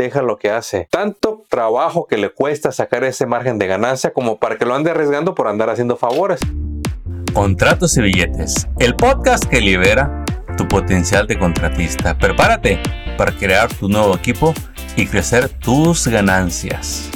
proteja 0.00 0.22
lo 0.22 0.38
que 0.38 0.50
hace. 0.50 0.88
Tanto 0.90 1.44
trabajo 1.50 2.06
que 2.06 2.16
le 2.16 2.30
cuesta 2.30 2.72
sacar 2.72 3.04
ese 3.04 3.26
margen 3.26 3.58
de 3.58 3.66
ganancia 3.66 4.14
como 4.14 4.38
para 4.38 4.56
que 4.56 4.64
lo 4.64 4.74
ande 4.74 4.90
arriesgando 4.90 5.34
por 5.34 5.46
andar 5.46 5.68
haciendo 5.68 5.96
favores. 5.96 6.40
Contratos 7.34 7.98
y 7.98 8.00
billetes, 8.00 8.66
el 8.78 8.96
podcast 8.96 9.44
que 9.44 9.60
libera 9.60 10.24
tu 10.56 10.66
potencial 10.66 11.26
de 11.26 11.38
contratista. 11.38 12.16
Prepárate 12.16 12.80
para 13.18 13.32
crear 13.32 13.68
tu 13.74 13.90
nuevo 13.90 14.14
equipo 14.14 14.54
y 14.96 15.06
crecer 15.06 15.50
tus 15.50 16.08
ganancias. 16.08 17.10